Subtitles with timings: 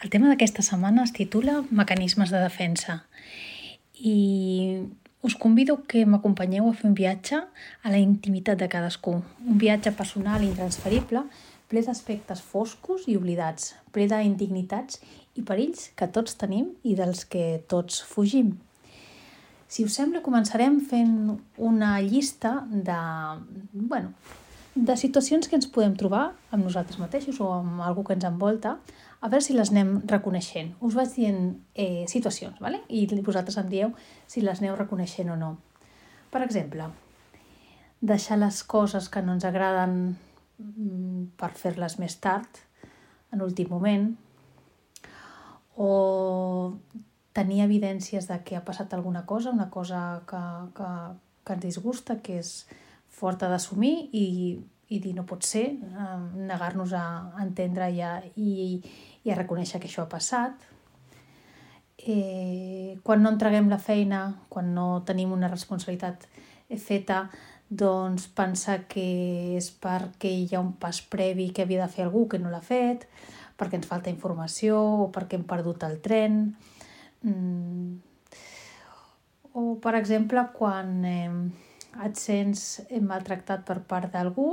[0.00, 3.02] El tema d'aquesta setmana es titula Mecanismes de defensa
[4.00, 4.80] i
[5.20, 9.18] us convido que m'acompanyeu a fer un viatge a la intimitat de cadascú.
[9.44, 11.26] Un viatge personal i intransferible,
[11.68, 15.02] ple d'aspectes foscos i oblidats, ple d'indignitats
[15.36, 18.54] i perills que tots tenim i dels que tots fugim.
[19.68, 22.96] Si us sembla, començarem fent una llista de,
[23.74, 24.14] bueno,
[24.74, 28.78] de situacions que ens podem trobar amb nosaltres mateixos o amb algú que ens envolta,
[29.20, 30.72] a veure si les anem reconeixent.
[30.80, 31.42] Us vaig dient
[31.74, 32.80] eh, situacions, ¿vale?
[32.88, 33.92] i vosaltres em dieu
[34.26, 35.52] si les aneu reconeixent o no.
[36.30, 36.88] Per exemple,
[38.00, 40.16] deixar les coses que no ens agraden
[40.58, 42.64] mm, per fer-les més tard,
[43.30, 44.08] en últim moment,
[45.76, 46.76] o
[47.32, 50.40] tenir evidències de que ha passat alguna cosa, una cosa que,
[50.76, 50.90] que,
[51.44, 52.66] que ens disgusta, que és
[53.20, 54.26] forta d'assumir i,
[54.90, 56.18] i dir no pot ser, eh,
[56.50, 57.04] negar-nos a
[57.42, 58.80] entendre i a, i,
[59.24, 60.66] i a reconèixer que això ha passat.
[62.00, 66.24] Eh, quan no entreguem la feina, quan no tenim una responsabilitat
[66.80, 67.26] feta,
[67.68, 69.04] doncs pensar que
[69.58, 72.62] és perquè hi ha un pas previ que havia de fer algú que no l'ha
[72.64, 73.06] fet,
[73.58, 76.40] perquè ens falta informació o perquè hem perdut el tren.
[77.22, 78.00] Mm.
[79.52, 81.30] O, per exemple, quan eh,
[82.06, 84.50] et sents maltractat per part d'algú,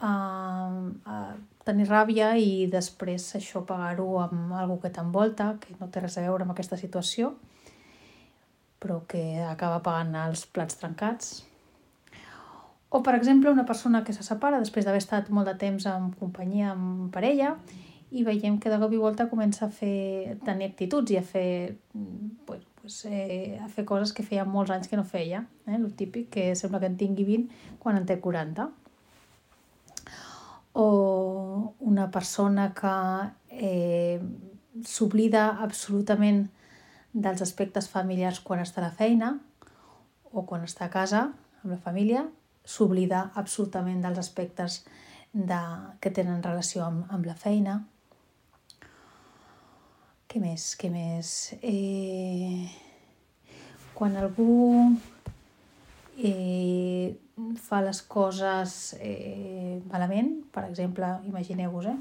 [0.00, 1.32] eh,
[1.66, 6.24] tenir ràbia i després això pagar-ho amb algú que t'envolta, que no té res a
[6.24, 7.34] veure amb aquesta situació,
[8.80, 11.44] però que acaba pagant els plats trencats.
[12.90, 16.10] O, per exemple, una persona que se separa després d'haver estat molt de temps en
[16.18, 17.54] companyia amb parella
[18.10, 21.76] i veiem que de cop i volta comença a fer, tenir actituds i a fer
[22.48, 25.76] pues, pues, eh, a fer coses que feia molts anys que no feia, eh?
[25.76, 28.66] el típic, que sembla que en tingui 20 quan en té 40.
[30.72, 30.88] O
[31.78, 32.94] una persona que
[33.50, 34.20] eh,
[34.86, 36.46] s'oblida absolutament
[37.12, 39.34] dels aspectes familiars quan està a la feina
[40.30, 41.22] o quan està a casa
[41.60, 42.24] amb la família,
[42.64, 44.84] s'oblida absolutament dels aspectes
[45.32, 45.62] de,
[46.00, 47.80] que tenen relació amb, amb la feina
[50.30, 50.64] què més?
[50.78, 51.28] Què més?
[51.58, 52.70] Eh...
[53.98, 54.52] Quan algú
[56.22, 57.16] eh,
[57.56, 61.96] fa les coses eh, malament, per exemple, imagineu-vos, eh,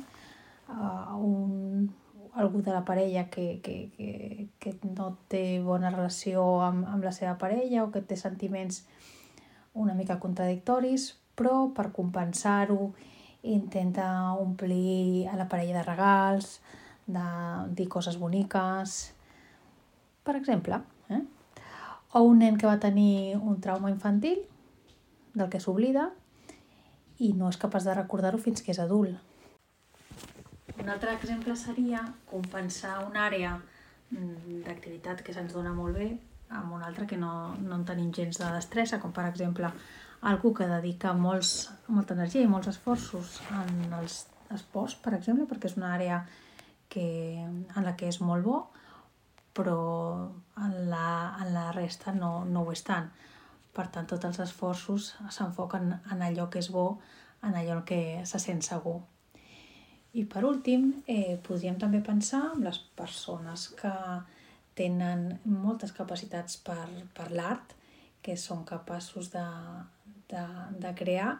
[1.16, 1.90] un,
[2.34, 7.14] algú de la parella que, que, que, que no té bona relació amb, amb la
[7.16, 8.84] seva parella o que té sentiments
[9.74, 12.92] una mica contradictoris, però per compensar-ho
[13.48, 16.60] intenta omplir a la parella de regals,
[17.08, 17.26] de
[17.76, 19.00] dir coses boniques,
[20.24, 20.82] per exemple.
[21.10, 21.24] Eh?
[22.12, 24.42] O un nen que va tenir un trauma infantil,
[25.34, 26.10] del que s'oblida,
[27.20, 29.18] i no és capaç de recordar-ho fins que és adult.
[30.80, 36.10] Un altre exemple seria compensar una àrea mm, d'activitat que se'ns dona molt bé
[36.50, 39.70] amb una altra que no, no en tenim gens de destressa, com per exemple
[40.22, 44.24] algú que dedica molts, molta energia i molts esforços en els
[44.56, 46.24] esports, per exemple, perquè és una àrea
[46.90, 47.06] que,
[47.46, 48.64] en la que és molt bo,
[49.60, 50.32] però
[50.64, 53.10] en la, en la resta no, no ho és tant.
[53.76, 56.94] Per tant, tots els esforços s'enfoquen en allò que és bo,
[57.44, 59.02] en allò què se sent segur.
[60.16, 63.92] I per últim, eh, podríem també pensar en les persones que
[64.80, 67.76] tenen moltes capacitats per, per l'art,
[68.24, 69.46] que són capaços de,
[70.32, 70.46] de,
[70.80, 71.34] de crear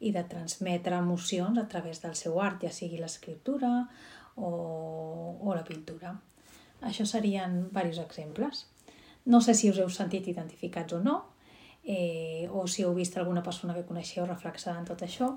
[0.00, 3.70] i de transmetre emocions a través del seu art, ja sigui l'escriptura
[4.36, 4.50] o,
[5.44, 6.16] o la pintura.
[6.86, 8.66] Això serien diversos exemples.
[9.26, 11.16] No sé si us heu sentit identificats o no,
[11.84, 15.34] eh, o si heu vist alguna persona que coneixeu reflexada en tot això,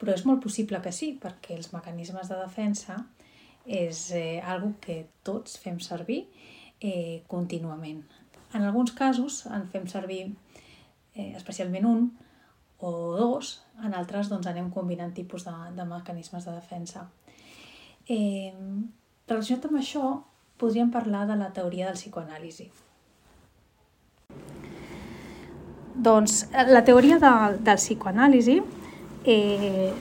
[0.00, 2.98] però és molt possible que sí, perquè els mecanismes de defensa
[3.66, 6.26] és eh, algo que tots fem servir
[6.80, 8.04] eh, contínuament.
[8.54, 10.22] En alguns casos en fem servir
[11.14, 12.06] eh, especialment un
[12.78, 17.06] o dos, en altres doncs, anem combinant tipus de, de mecanismes de defensa.
[18.06, 18.52] Eh,
[19.26, 20.10] relacionat amb això,
[20.58, 22.68] podríem parlar de la teoria del psicoanàlisi.
[25.96, 27.32] Doncs la teoria de,
[27.64, 28.60] del psicoanàlisi,
[29.24, 29.92] eh,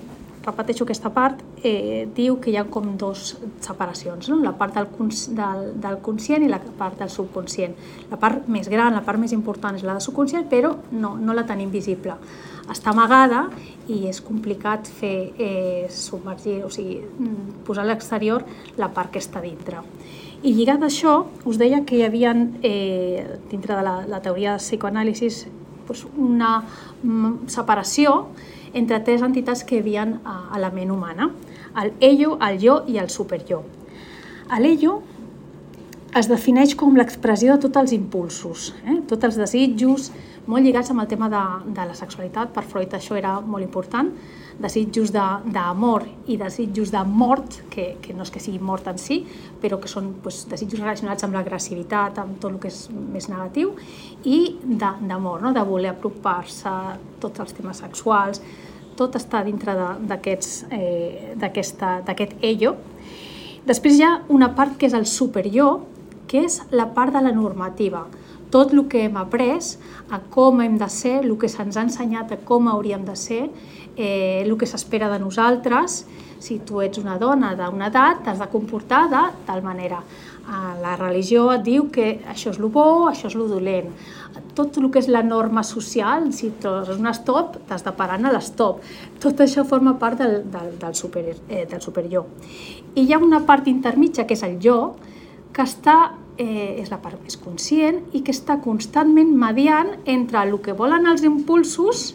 [0.45, 3.35] repeteixo aquesta part, eh, diu que hi ha com dos
[3.65, 4.37] separacions, no?
[4.43, 4.89] la part del,
[5.39, 7.73] del, del conscient i la part del subconscient.
[8.11, 11.33] La part més gran, la part més important és la del subconscient, però no, no
[11.33, 12.19] la tenim visible
[12.71, 13.45] està amagada
[13.91, 18.45] i és complicat fer eh, submergir, o sigui, mm, posar a l'exterior
[18.81, 19.83] la part que està dintre.
[20.45, 21.13] I lligat a això,
[21.49, 25.39] us deia que hi havia, eh, dintre de la, la teoria de psicoanàlisis,
[25.87, 28.27] doncs una mm, separació
[28.77, 31.31] entre tres entitats que hi havia a, a la ment humana,
[31.81, 33.63] el ello, el jo i el superjo.
[34.61, 34.99] L'ello
[36.15, 38.99] es defineix com l'expressió de tots els impulsos, eh?
[39.09, 40.11] tots els desitjos,
[40.45, 41.41] molt lligats amb el tema de,
[41.73, 42.53] de la sexualitat.
[42.53, 44.13] Per Freud això era molt important.
[44.61, 49.19] Desitjos d'amor i desitjos de mort, que, que no és que sigui mort en si,
[49.61, 53.73] però que són pues, desitjos relacionats amb l'agressivitat, amb tot el que és més negatiu,
[54.23, 55.51] i d'amor, no?
[55.55, 56.75] de voler apropar-se,
[57.23, 58.41] tots els temes sexuals,
[58.95, 59.75] tot està dintre
[60.07, 62.77] d'aquest eh, ello.
[63.67, 65.81] Després hi ha una part que és el superior,
[66.31, 68.05] que és la part de la normativa
[68.55, 69.59] tot el que hem après,
[70.15, 73.41] a com hem de ser, el que se'ns ha ensenyat a com hauríem de ser,
[73.95, 76.05] eh, el que s'espera de nosaltres,
[76.39, 80.01] si tu ets una dona d'una edat, t'has de comportar de tal manera.
[80.81, 83.87] La religió et diu que això és el bo, això és el dolent.
[84.53, 88.19] Tot el que és la norma social, si tu és un stop, t'has de parar
[88.19, 88.83] en l'estop.
[89.23, 92.27] Tot això forma part del, del, del, super, eh, del superior.
[92.93, 94.77] I hi ha una part intermitja, que és el jo,
[95.55, 95.97] que està
[96.37, 101.07] eh, és la part més conscient i que està constantment mediant entre el que volen
[101.09, 102.11] els impulsos,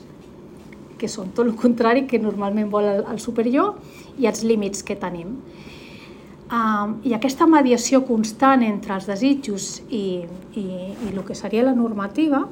[1.01, 3.79] que són tot el contrari que normalment vol el, el superior,
[4.21, 5.39] i els límits que tenim.
[6.51, 10.27] Um, I aquesta mediació constant entre els desitjos i,
[10.59, 12.43] i, i el que seria la normativa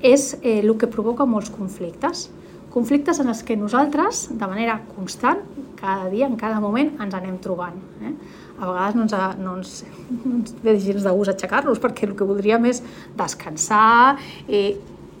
[0.00, 2.28] és eh, el que provoca molts conflictes.
[2.72, 5.42] Conflictes en els que nosaltres, de manera constant,
[5.78, 7.76] cada dia, en cada moment, ens anem trobant.
[8.02, 8.14] Eh?
[8.58, 9.84] a vegades no ens, no ens,
[10.24, 12.82] no ens ve gens de gust aixecar-nos perquè el que voldríem és
[13.18, 14.62] descansar i,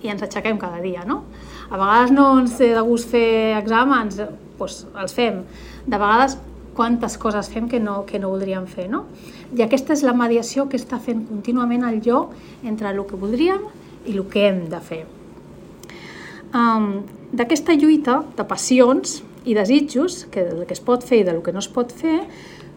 [0.02, 1.22] i ens aixequem cada dia, no?
[1.68, 4.16] A vegades no ens ve de gust fer exàmens,
[4.58, 5.42] doncs els fem.
[5.86, 6.38] De vegades
[6.78, 9.04] quantes coses fem que no, que no voldríem fer, no?
[9.56, 12.28] I aquesta és la mediació que està fent contínuament el jo
[12.62, 13.64] entre el que voldríem
[14.06, 15.04] i el que hem de fer.
[16.54, 16.90] Um,
[17.28, 21.52] D'aquesta lluita de passions i desitjos, que del que es pot fer i del que
[21.52, 22.22] no es pot fer,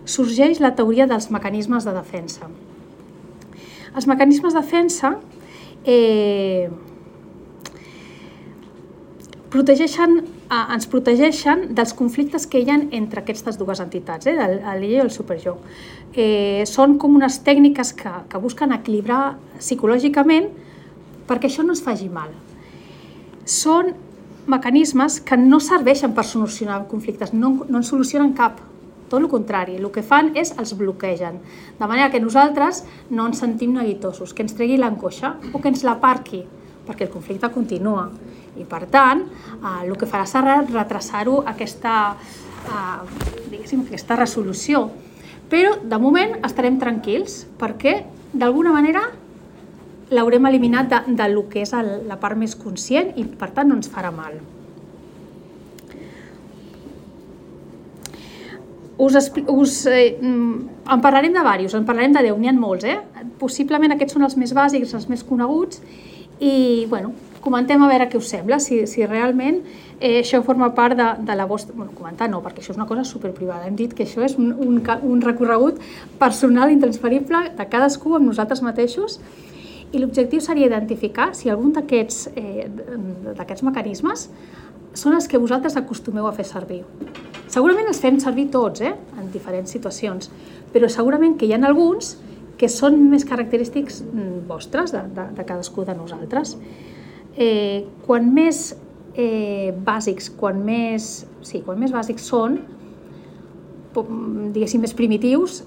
[0.03, 2.49] sorgeix la teoria dels mecanismes de defensa.
[3.95, 5.13] Els mecanismes de defensa
[5.85, 6.67] eh,
[9.51, 14.59] protegeixen, eh, ens protegeixen dels conflictes que hi ha entre aquestes dues entitats, eh, el,
[14.73, 15.59] el i el superior.
[16.13, 20.49] Eh, són com unes tècniques que, que busquen equilibrar psicològicament
[21.27, 22.31] perquè això no ens faci mal.
[23.45, 23.93] Són
[24.51, 28.59] mecanismes que no serveixen per solucionar conflictes, no, no en solucionen cap,
[29.11, 31.39] tot el contrari, el que fan és els bloquegen,
[31.79, 35.83] de manera que nosaltres no ens sentim neguitosos, que ens tregui l'angoixa o que ens
[35.83, 36.45] la parqui,
[36.87, 38.07] perquè el conflicte continua.
[38.59, 42.15] I per tant, eh, el que farà serà retrasar-ho aquesta,
[42.67, 44.89] eh, aquesta resolució.
[45.51, 49.03] Però, de moment, estarem tranquils perquè, d'alguna manera,
[50.11, 53.67] l'haurem eliminat de, de lo que és el, la part més conscient i, per tant,
[53.71, 54.39] no ens farà mal.
[59.01, 62.85] us, us, eh, mm, en parlarem de diversos, en parlarem de 10, n'hi ha molts,
[62.85, 62.99] eh?
[63.39, 65.81] Possiblement aquests són els més bàsics, els més coneguts,
[66.39, 69.61] i bueno, comentem a veure què us sembla, si, si realment
[69.99, 71.75] eh, això forma part de, de la vostra...
[71.75, 73.67] Bueno, comentar no, perquè això és una cosa superprivada.
[73.67, 75.81] Hem dit que això és un, un, un recorregut
[76.21, 79.19] personal intransferible de cadascú amb nosaltres mateixos
[79.91, 84.29] i l'objectiu seria identificar si algun d'aquests eh, mecanismes
[84.93, 86.81] són els que vosaltres acostumeu a fer servir.
[87.51, 88.93] Segurament els fem servir tots, eh?
[89.19, 90.29] en diferents situacions,
[90.71, 92.15] però segurament que hi ha alguns
[92.59, 96.55] que són més característics mm, vostres, de, de, de cadascú de nosaltres.
[97.37, 98.71] Eh, quan més
[99.15, 102.59] eh, bàsics, quan més, sí, quan més bàsics són,
[103.95, 105.61] diguéssim, més primitius,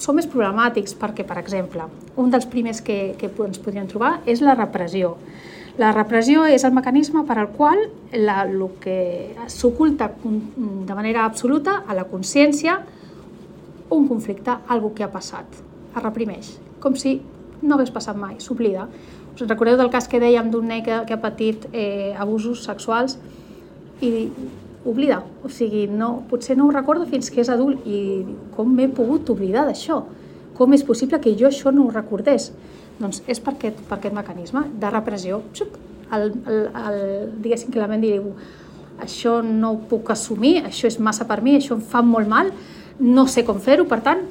[0.00, 1.84] són més problemàtics perquè, per exemple,
[2.20, 5.16] un dels primers que, que ens podríem trobar és la repressió.
[5.80, 7.78] La repressió és el mecanisme per al qual
[8.12, 8.96] la, el que
[9.48, 12.80] s'oculta de manera absoluta a la consciència
[13.90, 15.46] un conflicte, algo que ha passat.
[15.90, 17.18] Es reprimeix, com si
[17.62, 18.86] no hagués passat mai, s'oblida.
[19.34, 23.18] Us recordeu del cas que dèiem d'un nen que, que ha patit eh, abusos sexuals
[24.02, 24.30] i
[24.84, 28.24] oblida, o sigui, no, potser no ho recordo fins que és adult i
[28.56, 30.00] com m'he pogut oblidar d'això?
[30.56, 32.50] Com és possible que jo això no ho recordés?
[33.00, 35.42] Doncs és per aquest, per aquest mecanisme de repressió.
[36.10, 36.98] El, el, el,
[37.40, 38.32] diguéssim que la ment diu
[39.00, 42.50] això no ho puc assumir, això és massa per mi, això em fa molt mal,
[43.00, 44.24] no sé com fer-ho, per tant,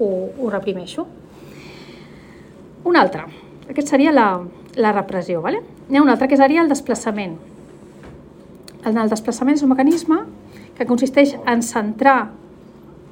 [0.00, 1.06] ho, ho reprimeixo.
[2.90, 3.26] Un altre,
[3.70, 4.28] aquest seria la,
[4.76, 5.40] la repressió.
[5.44, 5.62] Vale?
[5.88, 7.38] N'hi ha un altre que seria el desplaçament.
[8.84, 10.22] El, el desplaçament és un mecanisme
[10.76, 12.20] que consisteix en centrar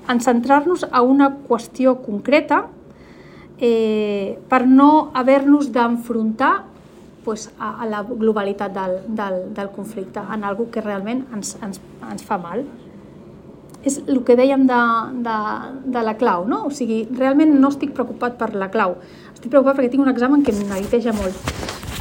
[0.09, 2.63] en centrar-nos a una qüestió concreta
[3.61, 6.65] eh, per no haver-nos d'enfrontar
[7.25, 11.83] pues, a, a la globalitat del, del, del conflicte, en algú que realment ens, ens,
[12.09, 12.65] ens fa mal.
[13.87, 14.81] És el que dèiem de,
[15.27, 15.39] de,
[15.95, 16.65] de la clau, no?
[16.67, 18.97] O sigui, realment no estic preocupat per la clau,
[19.35, 21.55] estic preocupat perquè tinc un examen que em neguiteja molt.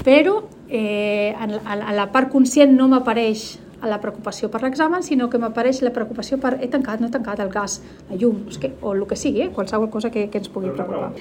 [0.08, 5.28] Però eh, en, en, en la part conscient no m'apareix la preocupació per l'examen, sinó
[5.30, 8.72] que m'apareix la preocupació per he tancat, no he tancat el gas, la llum, que,
[8.82, 9.50] o el que sigui, eh?
[9.54, 11.12] qualsevol cosa que, que ens pugui preocupar.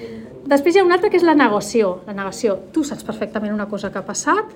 [0.49, 1.99] Després hi ha una altra que és la negació.
[2.07, 2.57] La negació.
[2.73, 4.55] Tu saps perfectament una cosa que ha passat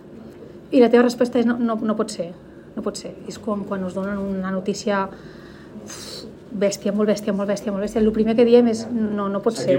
[0.72, 2.32] i la teva resposta és no, no, no pot ser,
[2.76, 3.14] no pot ser.
[3.30, 5.06] És com quan us donen una notícia
[6.52, 8.02] bèstia, molt bèstia, molt bèstia, molt bèstia.
[8.02, 9.78] El primer que diem és no, no pot ser.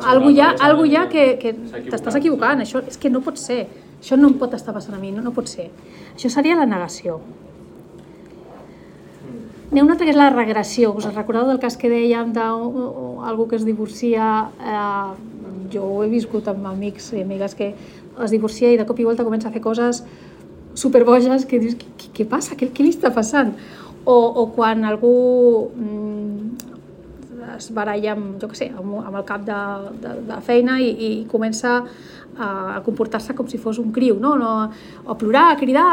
[0.00, 1.54] Algú hi ha, algú hi ha que, que
[1.90, 3.64] t'estàs equivocant, això és que no pot ser.
[4.00, 5.70] Això no em pot estar passant a mi, no, no pot ser.
[6.14, 7.20] Això seria la negació.
[9.70, 10.92] N'hi ha una altra que és la regressió.
[10.94, 14.26] Us recordeu del cas que dèiem d'algú que es divorcia?
[14.60, 15.32] Eh,
[15.72, 19.06] jo ho he viscut amb amics i amigues que es divorcia i de cop i
[19.08, 20.04] volta comença a fer coses
[20.78, 22.58] superboges que dius, què, què passa?
[22.58, 23.54] Què, què li està passant?
[24.04, 25.14] O, o quan algú
[25.72, 26.74] mm,
[27.56, 29.60] es baralla amb, jo què sé, amb, amb el cap de,
[30.02, 34.34] de, de feina i, i comença a, a comportar-se com si fos un criu, no?
[34.40, 34.50] no?
[35.06, 35.86] O plorar, a cridar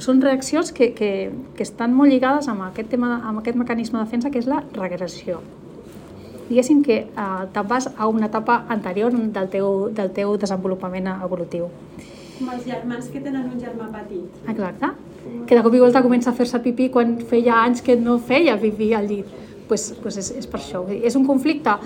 [0.00, 4.04] són reaccions que, que, que estan molt lligades amb aquest, tema, amb aquest mecanisme de
[4.04, 5.40] defensa que és la regressió.
[6.50, 11.68] Diguéssim que eh, te'n vas a una etapa anterior del teu, del teu desenvolupament evolutiu.
[12.38, 14.42] Com els germans que tenen un germà petit.
[14.48, 14.94] Exacte.
[15.46, 18.56] Que de cop i volta comença a fer-se pipí quan feia anys que no feia
[18.60, 19.28] pipí al llit.
[19.68, 20.84] Pues, pues és, és per això.
[20.90, 21.76] És un conflicte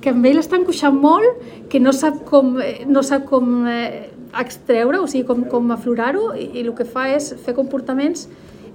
[0.00, 4.08] que amb ell està angoixant molt, que no sap com, eh, no sap com eh,
[4.38, 8.28] extreure, o sigui, com, com aflorar-ho, i, i el que fa és fer comportaments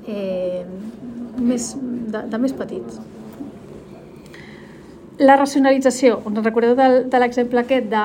[0.07, 0.63] eh,
[1.39, 1.73] més,
[2.13, 2.99] de, de més petits.
[5.23, 8.03] La racionalització, us recordeu de, de l'exemple aquest de,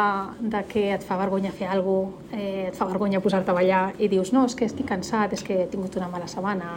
[0.53, 3.81] de que et fa vergonya fer alguna cosa, eh, et fa vergonya posar-te a ballar
[3.99, 6.77] i dius no, és que estic cansat, és que he tingut una mala setmana,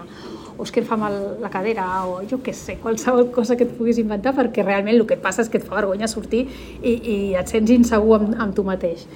[0.61, 3.65] o és que em fa mal la cadera, o jo què sé, qualsevol cosa que
[3.65, 6.43] et puguis inventar perquè realment el que et passa és que et fa vergonya sortir
[6.45, 9.07] i, i et sents insegur amb, amb tu mateix.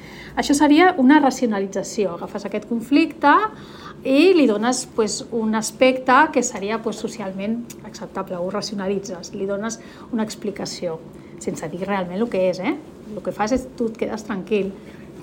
[0.42, 3.36] Això seria una racionalització, agafes aquest conflicte
[4.02, 9.78] i li dones pues, un aspecte que seria pues, socialment acceptable, ho racionalitzes, li dones
[10.12, 10.98] una explicació,
[11.46, 12.60] sense dir realment el que és.
[12.66, 12.74] Eh?
[13.14, 14.74] El que fas és tu et quedes tranquil.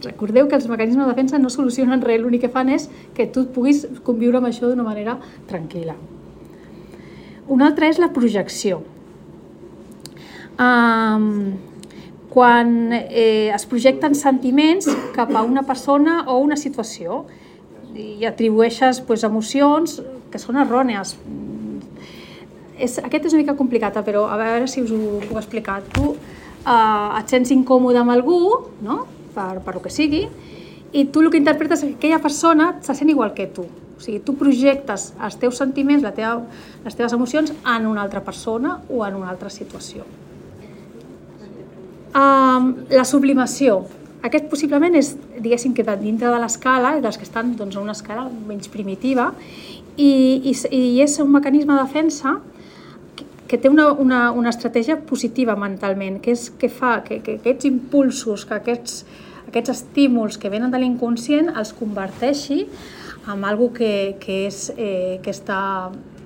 [0.03, 3.47] Recordeu que els mecanismes de defensa no solucionen res, l'únic que fan és que tu
[3.55, 5.19] puguis conviure amb això d'una manera
[5.51, 5.95] tranquil·la.
[7.53, 8.81] Una altra és la projecció.
[10.63, 11.55] Um,
[12.33, 17.23] quan eh, es projecten sentiments cap a una persona o una situació
[17.93, 19.99] i atribueixes pues, emocions
[20.33, 21.17] que són errònies.
[22.81, 25.83] És, aquest és una mica complicat, però a veure si us ho puc explicar.
[25.93, 28.41] Tu eh, et sents incòmode amb algú,
[28.83, 29.03] no?
[29.35, 30.27] Per, per el que sigui,
[30.93, 33.65] i tu el que interpretes és que aquella persona se sent igual que tu.
[33.97, 36.43] O sigui, tu projectes els teus sentiments, la teva,
[36.85, 40.05] les teves emocions en una altra persona o en una altra situació.
[42.13, 43.87] Um, la sublimació.
[44.23, 48.29] Aquest possiblement és, diguéssim, que dintre de l'escala, dels que estan doncs, a una escala
[48.29, 49.33] menys primitiva,
[49.97, 50.13] i,
[50.51, 52.37] i, i és un mecanisme de defensa
[53.53, 57.69] que, té una, una, una estratègia positiva mentalment, que és que fa que, que aquests
[57.69, 59.03] impulsos, que aquests,
[59.51, 62.63] aquests estímuls que venen de l'inconscient els converteixi
[63.29, 65.61] en algo que, que, és, eh, que està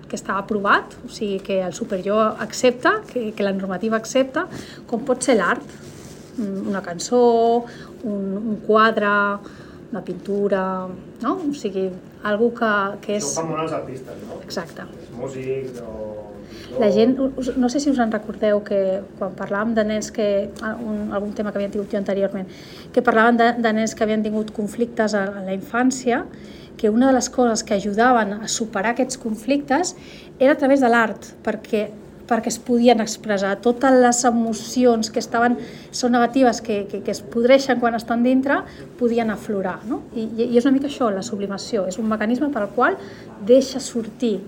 [0.07, 4.45] que està aprovat, o sigui, que el superior accepta, que, que la normativa accepta,
[4.87, 5.65] com pot ser l'art,
[6.39, 7.65] una cançó,
[8.05, 9.11] un, un quadre,
[9.91, 10.63] una pintura,
[11.25, 11.35] no?
[11.51, 11.89] O sigui,
[12.23, 12.71] algo que,
[13.03, 13.25] que és...
[13.25, 14.39] Això ho fan molt els artistes, no?
[14.47, 14.87] Exacte.
[14.87, 16.36] Els músics o...
[16.81, 17.17] La gent,
[17.57, 21.53] no sé si us en recordeu que quan parlàvem de nens que, un, algun tema
[21.53, 22.51] que havien tingut jo anteriorment,
[22.93, 26.25] que parlaven de, de nens que havien tingut conflictes a, a la infància
[26.77, 29.95] que una de les coses que ajudaven a superar aquests conflictes
[30.39, 31.87] era a través de l'art, perquè
[32.27, 35.57] perquè es podien expressar totes les emocions que estaven,
[35.95, 38.59] són negatives, que, que, que es podreixen quan estan dintre,
[38.99, 39.79] podien aflorar.
[39.87, 40.03] No?
[40.15, 41.87] I, I és una mica això, la sublimació.
[41.87, 42.99] És un mecanisme per al qual
[43.47, 44.41] deixa sortir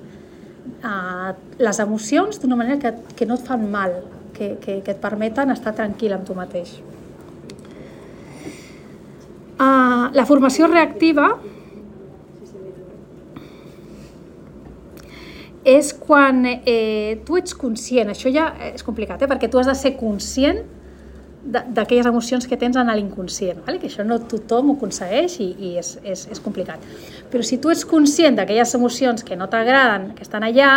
[0.85, 4.01] uh, les emocions d'una manera que, que no et fan mal,
[4.37, 6.79] que, que, que et permeten estar tranquil amb tu mateix.
[9.59, 11.33] Uh, la formació reactiva
[15.69, 19.29] és quan eh, tu ets conscient, això ja és complicat, eh?
[19.29, 20.63] perquè tu has de ser conscient
[21.49, 23.79] d'aquelles emocions que tens en l'inconscient, vale?
[23.81, 26.83] que això no tothom ho aconsegueix i, i és, és, és complicat.
[27.33, 30.73] Però si tu ets conscient d'aquelles emocions que no t'agraden, que estan allà,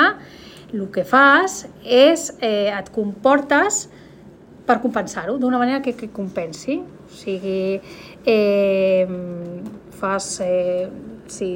[0.71, 3.83] el que fas és, eh, et comportes
[4.65, 6.79] per compensar-ho, d'una manera que, que compensi.
[6.79, 7.81] O sigui,
[8.25, 9.05] eh,
[9.99, 10.87] fas, eh,
[11.27, 11.51] si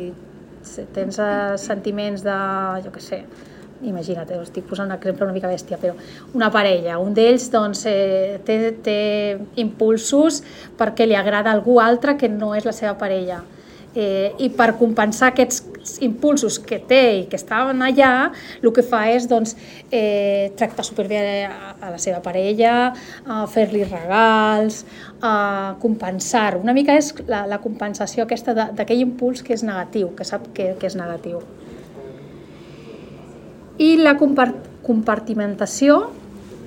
[0.94, 2.40] tens eh, sentiments de,
[2.84, 3.22] jo què sé,
[3.84, 5.94] imagina't, eh, estic posant un exemple una mica bèstia, però
[6.34, 10.42] una parella, un d'ells doncs, eh, té, té impulsos
[10.78, 13.44] perquè li agrada algú altre que no és la seva parella.
[13.96, 18.30] Eh, I per compensar aquests impulsos que té i que estaven allà,
[18.60, 19.56] el que fa és doncs,
[19.88, 22.92] eh, tractar superbé a, a la seva parella,
[23.24, 24.84] a fer-li regals,
[25.24, 26.58] a compensar.
[26.60, 30.74] Una mica és la, la compensació aquesta d'aquell impuls que és negatiu, que sap que,
[30.76, 31.40] que és negatiu.
[33.78, 36.12] I la compart compartimentació,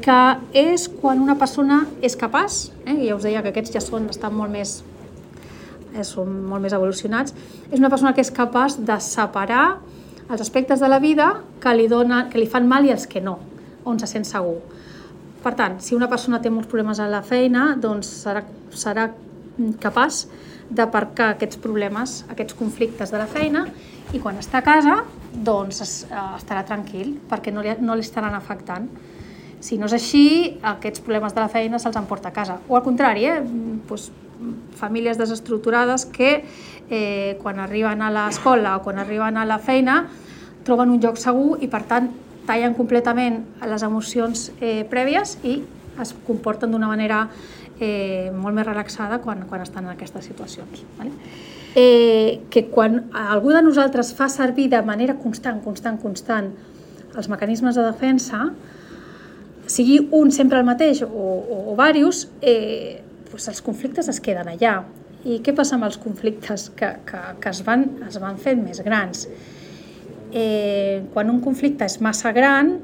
[0.02, 0.18] que
[0.56, 4.34] és quan una persona és capaç, eh, ja us deia que aquests ja són, estan
[4.34, 4.82] molt més,
[5.94, 7.34] eh, són molt més evolucionats,
[7.70, 9.78] és una persona que és capaç de separar
[10.28, 13.20] els aspectes de la vida que li, dona, que li fan mal i els que
[13.20, 13.38] no,
[13.84, 14.58] on se sent segur.
[15.42, 19.12] Per tant, si una persona té molts problemes a la feina, doncs serà, serà
[19.80, 20.26] capaç
[20.70, 23.66] d'aparcar aquests problemes, aquests conflictes de la feina
[24.12, 25.04] i quan està a casa
[25.44, 27.96] doncs es, eh, estarà tranquil perquè no li, no
[28.34, 28.88] afectant.
[29.60, 32.60] Si no és així, aquests problemes de la feina se'ls emporta a casa.
[32.68, 33.42] O al contrari, eh?
[33.88, 34.10] Pues,
[34.76, 36.44] famílies desestructurades que
[36.90, 40.06] eh, quan arriben a l'escola o quan arriben a la feina
[40.64, 42.10] troben un lloc segur i per tant
[42.46, 45.58] tallen completament les emocions eh, prèvies i
[46.00, 47.26] es comporten d'una manera
[47.80, 50.84] eh, molt més relaxada quan, quan estan en aquestes situacions.
[50.98, 51.12] Vale?
[51.78, 56.50] Eh, que quan algú de nosaltres fa servir de manera constant, constant, constant
[57.14, 58.48] els mecanismes de defensa,
[59.68, 64.48] sigui un sempre el mateix o, o, o diversos, eh, doncs els conflictes es queden
[64.54, 64.80] allà.
[65.28, 68.80] I què passa amb els conflictes que, que, que es, van, es van fent més
[68.86, 69.26] grans?
[70.32, 72.78] Eh, quan un conflicte és massa gran,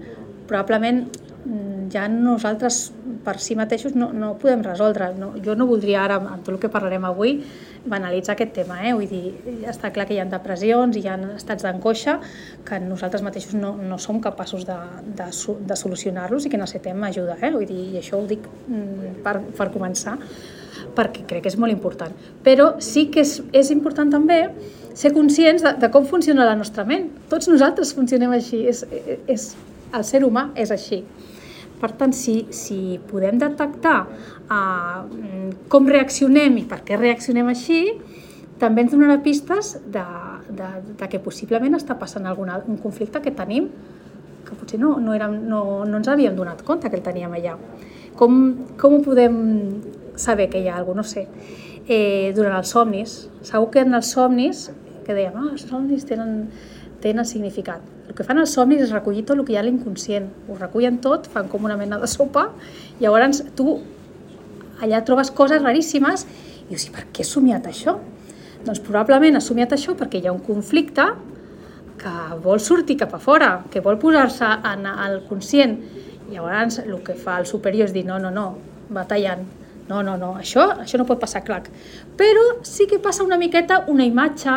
[0.48, 1.06] probablement
[1.92, 2.88] ja nosaltres
[3.24, 5.10] per si mateixos no, no podem resoldre.
[5.18, 7.36] No, jo no voldria ara, amb tot el que parlarem avui,
[7.84, 8.80] banalitzar aquest tema.
[8.84, 8.94] Eh?
[8.96, 12.18] Vull dir, està clar que hi ha depressions, hi ha estats d'angoixa
[12.64, 14.76] que nosaltres mateixos no, no som capaços de,
[15.20, 15.28] de,
[15.68, 17.36] de solucionar-los i que necessitem ajuda.
[17.40, 17.52] Eh?
[17.54, 20.16] Vull dir, I això ho dic mm, per, per començar,
[20.94, 22.14] perquè crec que és molt important.
[22.46, 24.46] Però sí que és, és important també
[24.94, 27.10] ser conscients de, de com funciona la nostra ment.
[27.28, 28.84] Tots nosaltres funcionem així, és,
[29.28, 29.52] és,
[29.94, 31.02] el ser humà és així.
[31.84, 33.98] Per tant, si, si podem detectar
[34.48, 35.02] uh,
[35.68, 37.82] com reaccionem i per què reaccionem així,
[38.62, 40.04] també ens donarà pistes de,
[40.48, 43.68] de, de que possiblement està passant algun al- un conflicte que tenim
[44.46, 47.56] que potser no, no, érem, no, no ens havíem donat compte que el teníem allà.
[48.16, 48.34] Com,
[48.80, 49.36] com ho podem
[50.20, 51.02] saber que hi ha alguna?
[51.02, 51.26] No sé.
[51.88, 53.16] Eh, durant els somnis.
[53.44, 54.68] Segur que en els somnis,
[55.04, 56.46] que dèiem, ah, els somnis tenen,
[57.04, 57.80] tenen significat.
[58.14, 60.28] El que fan els somnis és recollir tot el que hi ha a l'inconscient.
[60.46, 62.44] Ho recullen tot, fan com una mena de sopa,
[63.00, 63.72] i llavors tu
[64.86, 67.96] allà trobes coses raríssimes i dius, per què he somiat això?
[68.62, 71.08] Doncs probablement has somiat això perquè hi ha un conflicte
[71.98, 75.74] que vol sortir cap a fora, que vol posar-se en el conscient.
[76.30, 78.46] I llavors el que fa el superior és dir no, no, no,
[78.94, 79.42] va tallant.
[79.90, 81.66] No, no, no, això, això no pot passar, clac.
[82.16, 84.54] Però sí que passa una miqueta una imatge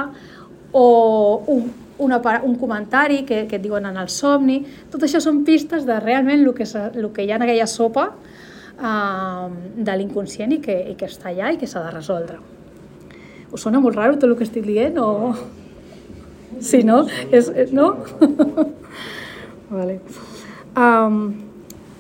[0.74, 4.60] o un, una, un comentari que, que et diuen en el somni.
[4.92, 8.10] Tot això són pistes de realment el que, el que hi ha en aquella sopa
[8.12, 12.40] uh, de l'inconscient i, que, i que està allà i que s'ha de resoldre.
[13.52, 15.34] Us sona molt raro tot el que estic dient o...?
[16.64, 17.04] Sí, no?
[17.32, 17.92] És- no?
[19.78, 20.00] vale.
[20.78, 21.20] Um,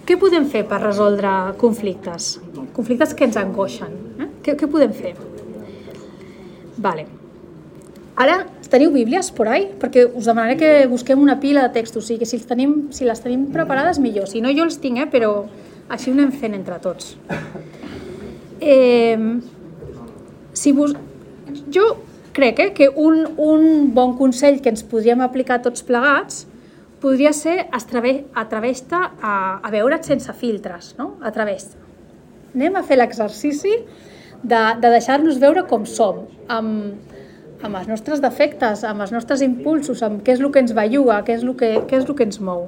[0.07, 2.37] què podem fer per resoldre conflictes?
[2.75, 3.93] Conflictes que ens angoixen.
[4.23, 4.27] Eh?
[4.45, 5.13] Què, què podem fer?
[6.77, 7.07] Vale.
[8.17, 8.37] Ara,
[8.71, 9.67] teniu bíblies por ahí?
[9.79, 12.87] Perquè us demanaré que busquem una pila de textos, o sigui que si, els tenim,
[12.95, 14.27] si les tenim preparades millor.
[14.27, 15.07] Si no, jo els tinc, eh?
[15.11, 15.45] però
[15.89, 17.15] així ho anem fent entre tots.
[18.59, 19.17] Eh,
[20.53, 20.95] si vos...
[21.71, 21.87] Jo
[22.37, 26.45] crec eh, que un, un bon consell que ens podríem aplicar tots plegats
[27.01, 31.15] podria ser atreve- atreveix-te a, a veure't sense filtres, no?
[31.25, 31.77] Atreveix-te.
[32.55, 33.73] Anem a fer l'exercici
[34.41, 37.16] de, de deixar-nos veure com som, amb,
[37.63, 41.21] amb els nostres defectes, amb els nostres impulsos, amb què és el que ens belluga,
[41.25, 42.67] què és el que, què és el que ens mou.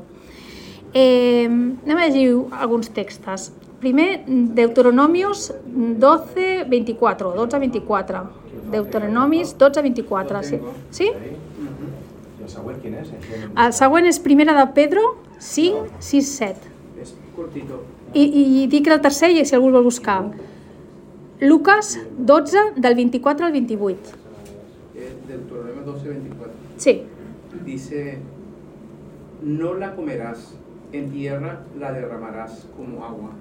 [0.93, 3.51] Eh, anem a llegir alguns textos.
[3.79, 8.23] Primer, Deuteronomios 12, 24, 12, 24.
[8.71, 10.43] Deuteronomis 12, 24.
[10.43, 10.59] Sí?
[10.91, 11.11] sí?
[12.41, 13.13] El següent quin és?
[13.53, 15.05] El següent és primera de Pedro
[15.39, 16.73] 5, 6, 7.
[16.99, 17.83] És curtito.
[18.17, 20.23] I, i dic el tercer i si algú el vol buscar.
[21.39, 24.17] Lucas 12, del 24 al 28.
[26.09, 26.51] Eh, Deuteronomio 12, 24.
[26.77, 27.03] Sí,
[27.65, 28.17] Dice,
[29.43, 30.53] no la comerás,
[30.91, 33.31] en tierra la derramarás como agua.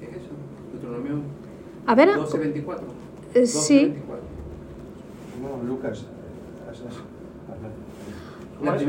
[0.00, 0.30] ¿Qué es eso?
[0.72, 1.22] Deuteronomio
[1.86, 2.14] a veure...
[2.14, 2.86] 12, 24.
[3.34, 4.24] eh, 12, Sí, 24.
[5.42, 6.06] No, Lucas.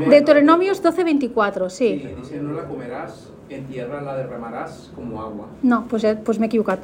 [0.08, 2.00] Deuteronomios 12:24, sí.
[2.00, 5.48] Sí, dice, no la comerás, en tierra la derramarás como agua.
[5.62, 6.78] No, doncs, ja, doncs m'he equivocat.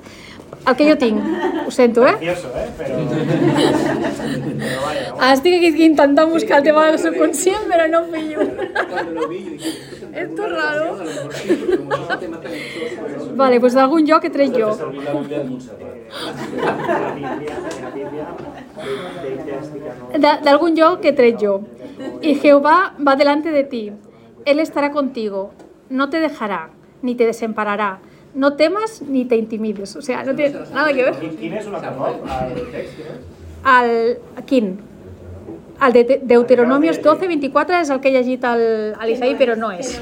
[0.66, 1.22] El que jo tinc,
[1.66, 2.16] ho sento, eh?
[2.18, 2.68] Precioso, ¿eh?
[2.76, 2.98] Pero...
[5.10, 8.38] pero vaya, Estic aquí intentant buscar el tema del subconscient, però no ho pillo.
[8.90, 10.96] Cuando lo vi, yo dije, ¿esto tendrá Esto alguna es raro.
[10.96, 11.10] relación?
[11.10, 14.06] A lo mejor sí, porque como es un tema tan exótico, pero- Vale, doncs d'algun
[14.06, 14.70] lloc he tret jo.
[14.70, 15.80] La Biblia de Montserrat.
[15.80, 18.26] en la Biblia, en la Biblia,
[19.22, 20.18] de, de Téstica, ¿no?
[20.18, 21.60] De- D'algun lloc he tret jo.
[22.22, 23.92] Y Jehová va delante de ti.
[24.44, 25.52] Él estará contigo.
[25.90, 26.70] No te dejará,
[27.02, 27.98] ni te desamparará.
[28.34, 29.96] No temas ni te intimides.
[29.96, 31.14] O sea, no tiene nada que ver.
[31.14, 32.46] ¿Quién- ¿Quién es una Samuel, persona?
[32.46, 33.02] el texto,
[33.64, 33.70] ¿no?
[33.70, 34.78] Al, quin?
[35.80, 38.62] El de Deuteronomios 12, 24 és el que he llegit al,
[39.00, 39.94] a l'Isaí, però no és.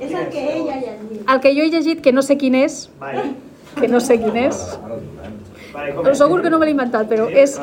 [0.00, 1.24] Es el que ella ya dice.
[1.26, 2.84] El que jo he llegit, que no sé quin és,
[3.80, 4.62] que no sé quin és,
[5.74, 7.58] Vale, però segur que no me l'he inventat, però és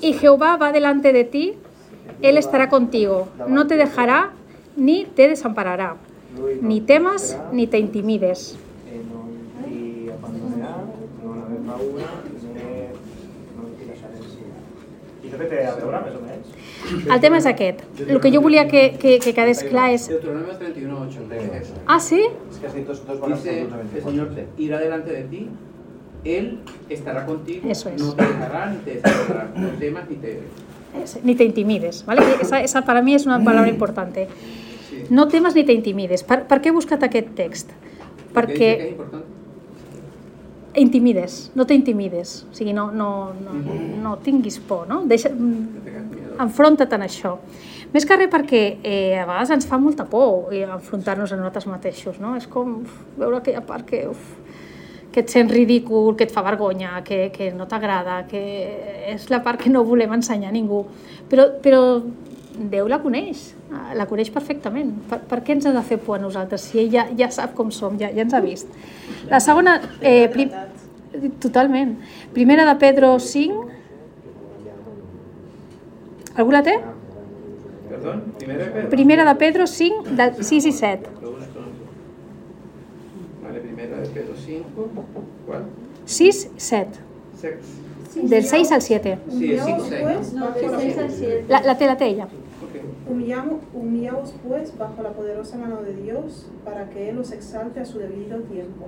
[0.00, 1.54] Y Jehová va delante de ti,
[2.22, 4.32] Él estará contigo, no te dejará
[4.76, 5.96] ni te desamparará.
[6.60, 8.56] Ni temas ni te intimides.
[15.48, 17.06] Té a veure, més o menys?
[17.14, 17.80] El tema és aquest.
[18.06, 20.06] El que jo volia que, que, que quedés clar és...
[20.10, 21.28] Deuteronomio 31.8.
[21.30, 21.74] ¿qué es eso?
[21.86, 22.20] Ah, sí?
[22.50, 24.10] Es que dos, dos Dice, el 24.
[24.10, 25.48] Señor te irá delante de ti,
[26.24, 28.02] Él estará contigo, Eso es.
[28.02, 30.40] no te dejará ni te desamparará, no temas ni te...
[31.22, 32.04] Ni te intimides.
[32.04, 32.22] ¿vale?
[32.42, 34.14] Esa, esa para mi és una paraula important.
[34.90, 35.04] Sí.
[35.08, 36.24] No temes ni te intimides.
[36.26, 37.70] Per, per què he buscat aquest text?
[38.34, 39.29] Perquè importante.
[40.74, 42.44] Intimides, no t'intimides.
[42.50, 43.56] O sigui, no, no, no,
[44.02, 45.02] no tinguis por, no?
[45.10, 47.36] Deixa, mm, enfronta't en això.
[47.90, 51.66] Més que res perquè eh, a vegades ens fa molta por eh, enfrontar-nos a nosaltres
[51.66, 52.36] mateixos, no?
[52.38, 54.36] És com uf, veure aquella part que, uf,
[55.10, 58.42] que et sents ridícul, que et fa vergonya, que, que no t'agrada, que
[59.10, 60.84] és la part que no volem ensenyar a ningú.
[61.30, 61.82] Però, però
[62.68, 64.92] Déu la coneix, eh, la coneix perfectament.
[65.08, 67.54] Per, per què ens ha de fer por a nosaltres si ell ja, ja sap
[67.56, 68.68] com som, ja, ja ens ha vist?
[69.30, 69.78] La segona...
[70.00, 70.52] Eh, prim,
[71.40, 71.96] totalment.
[72.34, 73.68] Primera de Pedro 5...
[76.36, 76.76] Algú la té?
[77.90, 78.86] De.
[78.92, 81.10] Primera de Pedro 5, del 6 i 7.
[81.22, 81.64] Lo busco.
[83.42, 84.88] Vale, primera de Pedro 5.
[85.46, 85.64] ¿Cuál?
[86.04, 86.98] 6, 7.
[87.40, 87.80] Sex.
[88.14, 89.18] Del 6 al 7.
[89.30, 90.02] Sí, es 5, 6.
[90.02, 90.40] Pues, ¿no?
[90.46, 91.44] no, del seis al siete.
[91.48, 92.28] La, la té, la té ella.
[93.08, 97.84] Humillamos, humillaos pues bajo la poderosa mano de Dios para que Él os exalte a
[97.84, 98.86] su debido tiempo.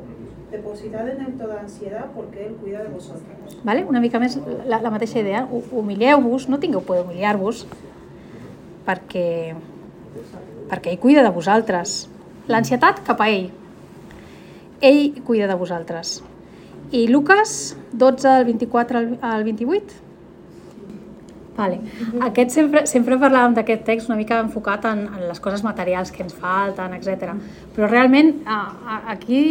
[0.51, 3.23] Depositad en Él toda ansiedad porque Él cuida de vosotros.
[3.65, 3.85] Vale?
[3.85, 4.37] Una mica més
[4.69, 5.47] la, la mateixa idea.
[5.51, 7.65] Hu- Humilieu-vos, no tingueu por d'humiliar-vos,
[8.87, 9.55] perquè,
[10.71, 12.09] perquè ell cuida de vosaltres.
[12.53, 13.49] L'ansietat cap a ell.
[14.83, 16.21] Ell cuida de vosaltres.
[16.93, 19.95] I Lucas 12, al 24 al- al 28?
[21.57, 21.81] Vale.
[22.25, 26.23] Aquest sempre, sempre parlàvem d'aquest text una mica enfocat en, en les coses materials que
[26.25, 27.35] ens falten, etc.
[27.77, 29.43] Però realment a, a, aquí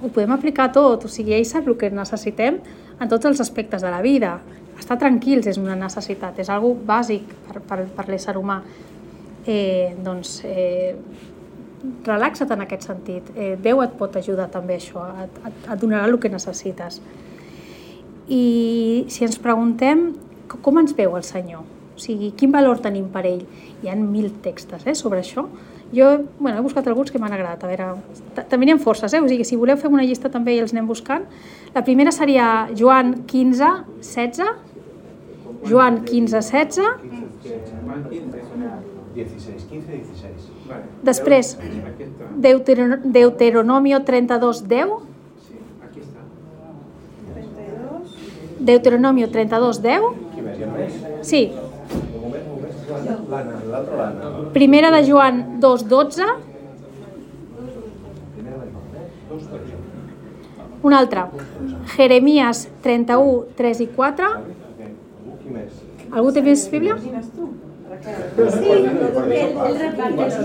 [0.00, 2.62] ho podem aplicar tot, o sigui, ell sap el que necessitem
[2.96, 4.38] en tots els aspectes de la vida.
[4.80, 8.62] Estar tranquils és una necessitat, és algo bàsic per, per, per l'ésser humà.
[9.44, 10.96] Eh, doncs eh,
[12.06, 13.28] relaxa't en aquest sentit.
[13.36, 17.02] Eh, Déu et pot ajudar també això, et, et, et donarà el que necessites.
[18.32, 18.44] I
[19.12, 20.14] si ens preguntem
[20.62, 21.60] com ens veu el Senyor,
[21.94, 23.44] o sigui, quin valor tenim per ell,
[23.82, 25.46] hi ha mil textos eh, sobre això.
[25.94, 26.08] Jo
[26.40, 27.84] bueno, he buscat alguns que m'han agradat, a veure,
[28.34, 29.20] ta- també n'hi ha forces, eh?
[29.22, 31.24] o sigui, si voleu fem una llista també i els anem buscant.
[31.74, 33.68] La primera seria Joan 15,
[34.00, 34.42] 16,
[35.70, 36.80] Joan 15, 16,
[37.84, 38.42] Juan 15.
[39.14, 40.50] 16, 15, 16.
[40.66, 40.82] Vale.
[41.06, 41.56] Després.
[43.04, 44.88] Deuteronomio 32, 10,
[45.46, 46.20] Sí, aquí está.
[47.34, 48.58] 32.
[48.58, 50.00] Deuteronomio 32, 10,
[51.22, 51.52] Sí,
[54.52, 56.22] primera de Joan 2, 12,
[58.34, 59.08] Primera de Joan, eh?
[59.30, 59.74] Dos, dotze.
[60.82, 61.30] una altra,
[61.96, 64.28] Jeremías 31, 3 i 4,
[65.34, 66.14] Ok.
[66.14, 66.94] Algú, té més Bíblia?
[67.00, 67.08] Sí,
[68.70, 68.84] él,
[69.66, 70.42] él reparte eso.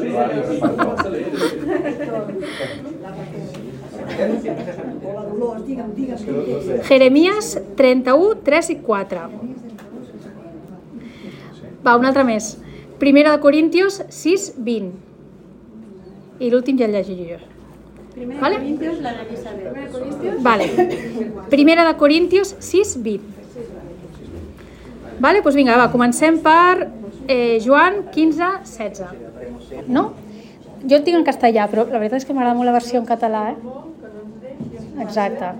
[6.87, 9.29] Jeremías 31, 3 i 4.
[11.85, 12.57] Va, una altra més.
[12.99, 14.91] Primera de Corintios 6, 20.
[16.43, 17.39] I l'últim ja el llegiré jo.
[18.13, 18.57] Primero Vale.
[18.57, 19.67] Corintios, la de Isabel.
[19.69, 20.43] Primero Corintios.
[20.43, 20.67] Vale.
[21.49, 23.39] Primera de Corintios 6, 20.
[25.19, 26.89] Vale, doncs vinga, va, comencem per
[27.27, 29.87] eh, Joan 15, 16.
[29.87, 30.13] No?
[30.83, 33.07] Jo el tinc en castellà, però la veritat és que m'agrada molt la versió en
[33.07, 33.57] català, eh?
[35.03, 35.51] Exacte.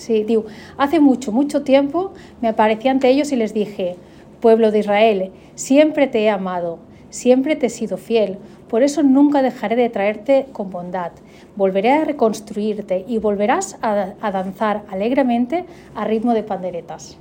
[0.00, 0.44] Sí, diu,
[0.76, 3.96] hace mucho, mucho tiempo me aparecí ante ellos y les dije,
[4.40, 6.78] Pueblo de Israel, siempre te he amado,
[7.10, 11.10] siempre te he sido fiel, por eso nunca dejaré de traerte con bondad.
[11.56, 15.64] Volveré a reconstruirte y volverás a, a danzar alegremente
[15.96, 17.18] a ritmo de panderetas.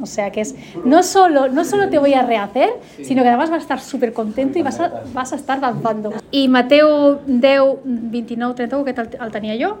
[0.00, 2.68] O sea que es, no solo, no solo te voy a rehacer,
[3.02, 6.12] sino que además vas a estar súper contento y vas a, vas a estar danzando.
[6.30, 9.78] I Mateo 10, 29, 31, que el, el tenia jo,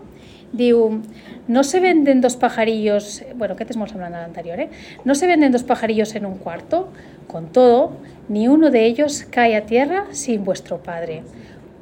[0.54, 1.02] diu,
[1.48, 4.70] no se venden dos pajarillos, bueno, aquest és molt semblant a l'anterior, eh?
[5.04, 6.88] No se venden dos pajarillos en un cuarto,
[7.26, 7.92] con todo,
[8.28, 11.22] ni uno de ellos cae a tierra sin vuestro Padre.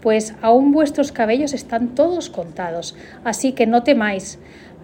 [0.01, 4.39] Pues aún vuestros cabellos están todos contados, así que no temáis,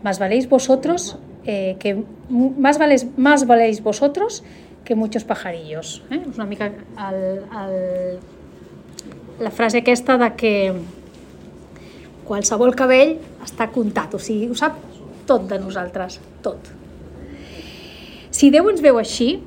[0.05, 3.47] más valéis vosotros eh, que más valéis, más
[3.83, 4.45] vosotros
[4.85, 6.05] que muchos pajarillos.
[6.11, 6.21] Eh?
[6.35, 6.73] Una mica
[9.41, 10.73] la frase aquesta de que
[12.29, 14.77] qualsevol cabell està comptat, o sigui, ho sap
[15.29, 16.71] tot de nosaltres, tot.
[18.31, 19.39] Si Déu ens veu així,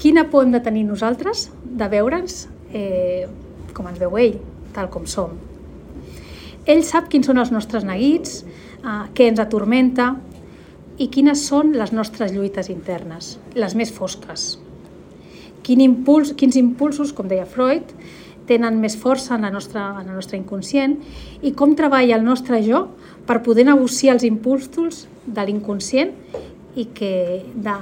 [0.00, 3.26] quina por hem de tenir nosaltres de veure'ns eh,
[3.74, 4.38] com ens veu ell,
[4.76, 5.36] tal com som.
[6.68, 8.42] Ell sap quins són els nostres neguits,
[8.80, 10.14] eh, què ens atormenta
[11.00, 14.58] i quines són les nostres lluites internes, les més fosques.
[15.64, 17.92] Quin impuls, quins impulsos, com deia Freud,
[18.50, 20.98] tenen més força en la nostra, en el nostre inconscient
[21.46, 22.88] i com treballa el nostre jo
[23.28, 26.12] per poder negociar els impulsos de l'inconscient
[26.74, 27.14] i, que,
[27.54, 27.76] de,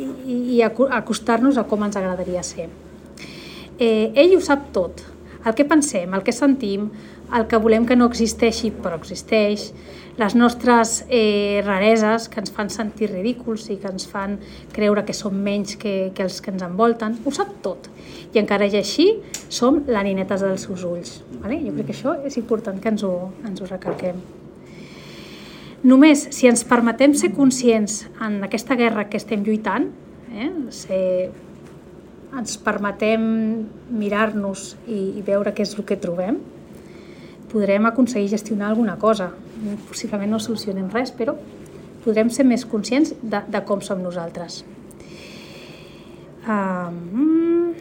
[0.00, 2.68] i, i acostar-nos a com ens agradaria ser.
[3.78, 5.04] Eh, ell ho sap tot,
[5.44, 6.88] el que pensem, el que sentim,
[7.34, 9.68] el que volem que no existeixi però existeix,
[10.18, 14.34] les nostres eh, rareses que ens fan sentir ridículs i que ens fan
[14.74, 17.86] creure que som menys que, que els que ens envolten, ho sap tot.
[18.34, 19.06] I encara i així
[19.48, 21.14] som la ninetes dels seus ulls.
[21.38, 21.60] Vale?
[21.62, 23.14] Jo crec que això és important que ens ho,
[23.46, 24.18] ens ho recalquem.
[25.86, 29.92] Només si ens permetem ser conscients en aquesta guerra que estem lluitant,
[30.34, 31.30] eh, ser,
[32.34, 33.22] ens permetem
[33.94, 36.42] mirar-nos i, i veure què és el que trobem,
[37.52, 39.32] podrem aconseguir gestionar alguna cosa.
[39.88, 41.34] Possiblement no solucionem res, però
[42.04, 44.62] podrem ser més conscients de, de com som nosaltres.
[46.48, 47.74] Um,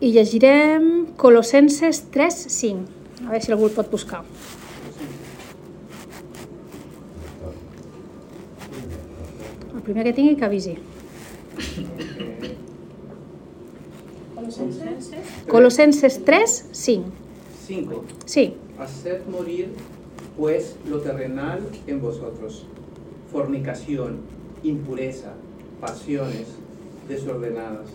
[0.00, 2.96] I llegirem Colossenses 3, 5.
[3.26, 4.24] A veure si algú el pot buscar.
[9.72, 10.76] El primer que tingui que avisi.
[15.48, 17.25] Colossenses 3, 5.
[17.66, 18.04] 5.
[18.24, 18.54] Sí.
[18.78, 19.70] Haced morir,
[20.36, 22.64] pues, lo terrenal en vosotros.
[23.32, 24.20] Fornicación,
[24.62, 25.32] impureza,
[25.80, 26.46] pasiones
[27.08, 27.88] desordenadas,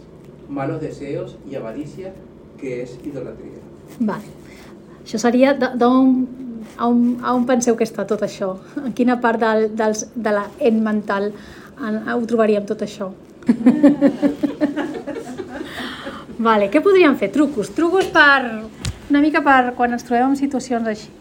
[0.50, 2.14] malos deseos y avaricia,
[2.60, 3.58] que és idolatria.
[4.00, 4.28] Vale.
[5.02, 6.28] Això seria d'on
[6.78, 8.54] a on, a on penseu que està tot això?
[8.84, 11.32] En quina part del, dels, de la en mental
[11.82, 13.10] en, ho trobaríem tot això?
[16.48, 17.32] vale, què podríem fer?
[17.34, 17.74] Trucos.
[17.76, 18.42] Trucos per,
[19.12, 21.12] una mica per quan ens trobem en situacions així.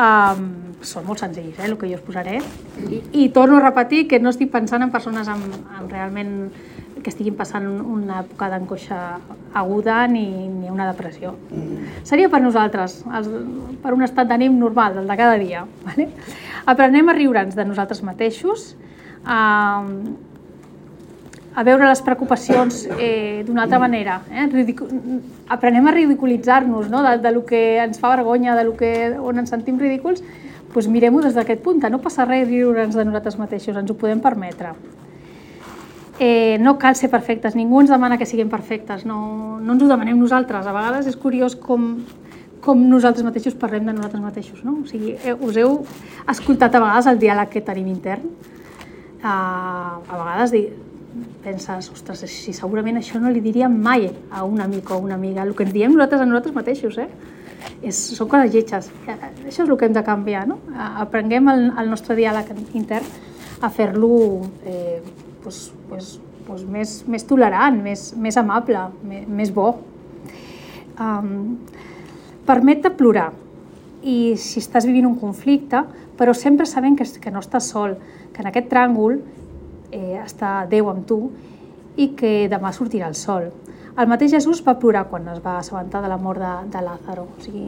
[0.00, 0.44] Um,
[0.86, 2.38] són molt senzills, eh, el que jo us posaré.
[2.86, 6.36] I, I torno a repetir que no estic pensant en persones amb, amb realment
[7.00, 8.98] que estiguin passant una època d'angoixa
[9.56, 11.34] aguda ni, ni una depressió.
[12.04, 13.30] Seria per nosaltres, els,
[13.82, 15.64] per un estat d'ànim normal, el de cada dia.
[15.88, 16.10] Vale?
[16.70, 18.74] Aprenem a riure'ns de nosaltres mateixos,
[19.24, 19.40] a,
[21.54, 24.20] a veure les preocupacions eh, d'una altra manera.
[24.30, 24.46] Eh?
[24.52, 24.86] Ridicu
[25.50, 27.02] aprenem a ridiculitzar-nos no?
[27.02, 30.22] de, de lo que ens fa vergonya, de lo que, on ens sentim ridículs,
[30.70, 31.82] doncs mirem-ho des d'aquest punt.
[31.90, 34.76] No passa res riure'ns de nosaltres mateixos, ens ho podem permetre.
[36.20, 39.88] Eh, no cal ser perfectes, ningú ens demana que siguem perfectes, no, no ens ho
[39.88, 40.68] demanem nosaltres.
[40.68, 41.96] A vegades és curiós com,
[42.62, 44.62] com nosaltres mateixos parlem de nosaltres mateixos.
[44.62, 44.78] No?
[44.84, 45.80] O sigui, eh, us heu
[46.30, 48.30] escoltat a vegades el diàleg que tenim intern?
[49.20, 50.62] Uh, a vegades di,
[51.44, 55.42] penses, ostres, si segurament això no li diríem mai a un amic o una amiga,
[55.42, 57.08] el que ens diem nosaltres a nosaltres mateixos, eh?
[57.84, 58.88] És, són coses lletges.
[59.08, 59.16] Eh,
[59.48, 60.60] Això és el que hem de canviar, no?
[61.02, 63.06] Aprenguem el, el nostre diàleg intern
[63.60, 64.12] a fer-lo
[64.64, 65.00] eh,
[65.42, 66.14] pues, pues,
[66.46, 69.74] pues més, més tolerant, més, més amable, més, més bo.
[71.00, 71.58] Um,
[72.48, 73.28] Permet-te plorar
[74.02, 75.84] i si estàs vivint un conflicte,
[76.18, 77.94] però sempre sabent que, que no estàs sol,
[78.32, 79.20] que en aquest tràngol
[79.92, 81.20] eh, està Déu amb tu
[81.96, 83.50] i que demà sortirà el sol.
[83.98, 87.26] El mateix Jesús va plorar quan es va assabentar de la mort de, de Lázaro.
[87.36, 87.66] O sigui,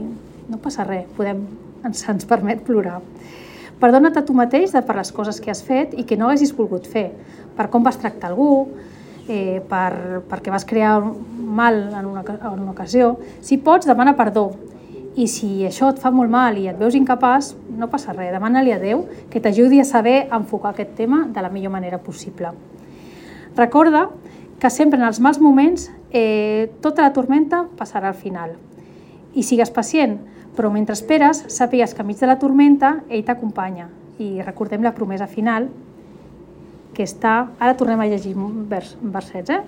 [0.49, 1.43] no passa res, podem,
[1.85, 3.01] ens, ens permet plorar.
[3.83, 6.55] Perdona't a tu mateix de per les coses que has fet i que no haguessis
[6.55, 7.09] volgut fer,
[7.57, 8.69] per com vas tractar algú,
[9.27, 13.17] eh, per, perquè vas crear mal en una, en una ocasió.
[13.43, 14.53] Si pots, demana perdó.
[15.13, 18.73] I si això et fa molt mal i et veus incapaç, no passa res, demana-li
[18.73, 22.55] a Déu que t'ajudi a saber enfocar aquest tema de la millor manera possible.
[23.57, 24.07] Recorda
[24.59, 28.55] que sempre en els mals moments eh, tota la tormenta passarà al final.
[29.37, 30.17] I sigues pacient,
[30.57, 33.91] però mentre esperes, sàpigues que enmig de la tormenta ell t'acompanya.
[34.17, 35.69] I recordem la promesa final,
[36.97, 37.51] que està...
[37.59, 38.33] Ara tornem a llegir
[38.71, 39.61] vers, versets, eh?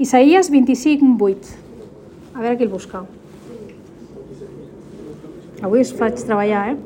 [0.00, 1.54] Isaías 25, 8.
[2.34, 3.04] A veure qui el busca.
[5.64, 6.78] Avui us faig treballar, eh?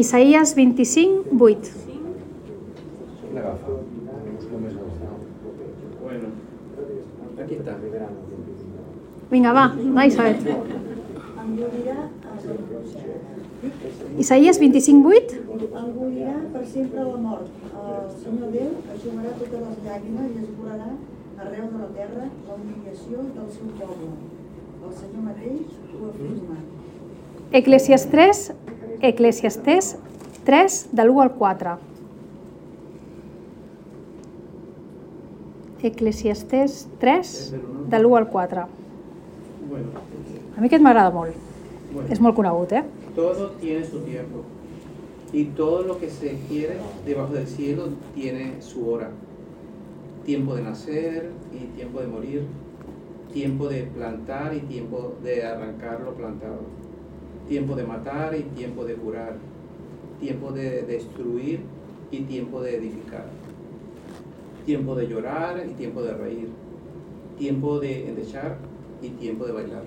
[0.00, 1.70] Isaías 25, 8.
[3.36, 3.76] L'agafa.
[4.24, 5.20] Busco més avançat.
[6.00, 6.32] Bueno,
[7.44, 7.60] aquí.
[9.30, 9.66] Vinga, va,
[10.00, 10.36] va, Isabel.
[14.18, 15.40] Isaías 25, 8.
[15.84, 17.48] Engolirà per sempre la mort.
[17.86, 20.94] El Senyor Déu assumirà totes les llàgrimes i esborrarà
[21.46, 24.41] arreu de la terra la humiliació del seu poble.
[24.82, 26.56] El Senyor mateix ho afirma.
[27.52, 28.52] Eclesiastés,
[29.00, 29.96] Eclesiastés
[30.44, 31.78] 3, de l'1 al 4.
[35.82, 37.54] Eclesiastés 3,
[37.90, 38.66] de l'1 al 4.
[39.68, 39.86] Bueno,
[40.56, 41.34] A mi aquest m'agrada molt.
[41.92, 42.08] bueno.
[42.12, 42.82] És molt conegut, eh?
[43.16, 44.44] Todo tiene su tiempo.
[45.32, 49.10] Y todo lo que se quiere debajo del cielo tiene su hora.
[50.24, 52.42] Tiempo de nacer y tiempo de morir.
[53.32, 56.60] Tiempo de plantar y tiempo de arrancar lo plantado.
[57.48, 59.36] Tiempo de matar y tiempo de curar.
[60.20, 61.60] Tiempo de destruir
[62.10, 63.24] y tiempo de edificar.
[64.66, 66.48] Tiempo de llorar y tiempo de reír.
[67.38, 68.58] Tiempo de endechar
[69.00, 69.82] y tiempo de bailar.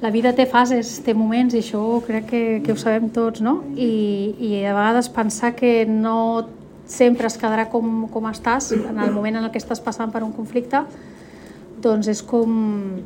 [0.00, 3.58] La vida té fases, té moments, i això crec que, que ho sabem tots, no?
[3.76, 6.48] I, I a vegades pensar que no
[6.90, 10.24] sempre es quedarà com, com estàs en el moment en el que estàs passant per
[10.26, 10.80] un conflicte,
[11.80, 12.98] doncs és com,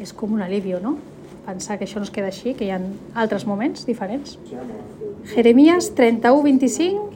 [0.00, 0.96] és com un alivio, no?
[1.48, 2.80] Pensar que això no es queda així, que hi ha
[3.16, 4.38] altres moments diferents.
[5.34, 7.10] Jeremías 31, 25.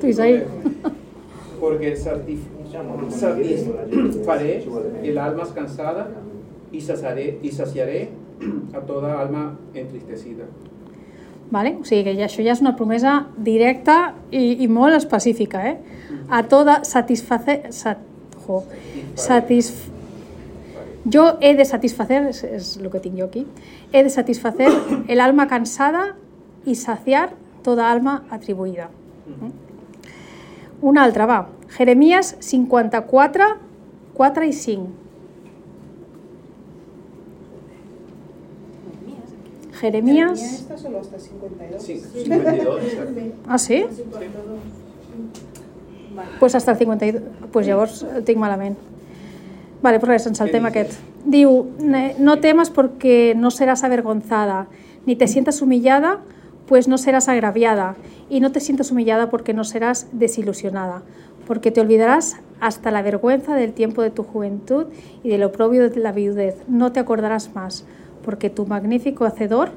[0.00, 0.42] Tu, Isaí.
[1.60, 2.48] porque satisf-
[3.10, 4.64] satisfaré
[5.04, 6.08] el alma cansada
[6.72, 8.08] y saciaré, y saciaré
[8.74, 10.44] a toda alma entristecida.
[11.50, 11.76] Vale?
[11.80, 15.64] O que ja, això ja és una promesa directa i, i molt específica.
[15.66, 15.76] Eh?
[16.30, 17.72] A toda satisfacer...
[17.74, 18.06] Sat,
[19.14, 19.90] satisf,
[21.04, 23.44] yo he de satisfacer, és el que tinc jo aquí,
[23.92, 24.70] he de satisfacer
[25.08, 26.16] el alma cansada
[26.64, 28.90] y saciar toda alma atribuïda.
[30.80, 31.48] Una altra, va.
[31.68, 33.56] Jeremías 54,
[34.14, 34.99] 4 i 5.
[39.80, 40.40] Jeremías...
[40.42, 41.82] Esta solo hasta 52.
[41.82, 43.12] Sí, 52, exacto.
[43.48, 43.74] Ah, sí?
[43.76, 44.44] El 52.
[46.38, 47.22] pues hasta el 52.
[47.52, 48.78] pues llavors el tinc malament.
[49.82, 50.92] Vale, pues res, ens saltem aquest.
[51.24, 54.66] Diu, "Ne- no temas porque no serás avergonzada,
[55.06, 56.20] ni te sientas humillada,
[56.66, 57.96] pues no serás agraviada,
[58.28, 61.02] y no te sientas humillada porque no serás desilusionada,
[61.46, 64.86] porque te olvidarás hasta la vergüenza del tiempo de tu juventud
[65.24, 66.56] y del oprobio de la viudez.
[66.68, 67.84] No te acordarás más,
[68.24, 69.70] porque tu magnífico hacedor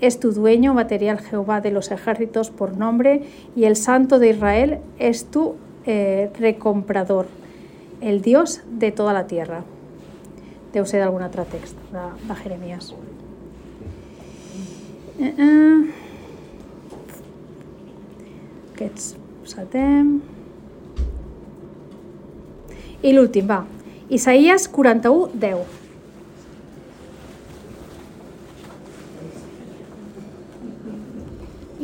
[0.00, 3.22] es tu dueño material Jehová de los ejércitos por nombre,
[3.54, 5.54] y el Santo de Israel es tu
[5.86, 7.26] eh, recomprador,
[8.00, 9.64] el Dios de toda la tierra.
[10.76, 12.90] Deu ser d'algun altre text de, Jeremías.
[15.16, 15.78] Eh, eh.
[18.74, 19.14] Aquests
[19.48, 20.20] saltem.
[23.48, 23.64] Va.
[24.10, 25.85] Isaías 41, 10.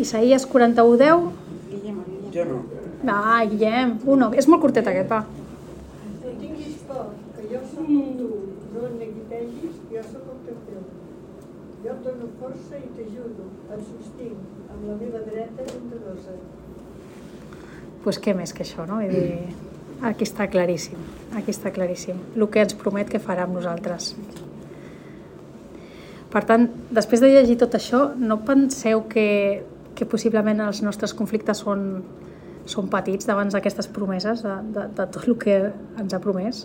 [0.03, 2.33] Isaías 41, 10.
[2.35, 2.59] Yo no.
[3.07, 4.31] Va, Guillem, uno.
[4.39, 5.21] És molt curtet aquest, va.
[6.23, 8.31] No tinguis por, que jo soc amb tu.
[8.73, 10.83] No et neguiteguis, jo soc el teu Déu.
[11.85, 16.37] Jo et dono força i t'ajudo, et sostinc amb la meva dreta bondadosa.
[18.03, 18.99] pues què més que això, no?
[18.99, 19.55] Vull dir,
[20.09, 20.99] aquí està claríssim,
[21.39, 22.19] aquí està claríssim.
[22.35, 24.17] El que ens promet que farà amb nosaltres.
[26.33, 29.27] Per tant, després de llegir tot això, no penseu que,
[29.95, 32.03] que possiblement els nostres conflictes són,
[32.67, 35.59] són petits davant d'aquestes promeses, de, de, de tot el que
[36.01, 36.65] ens ha promès.